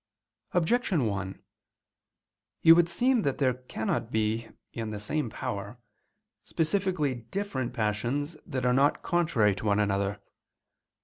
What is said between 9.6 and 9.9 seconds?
one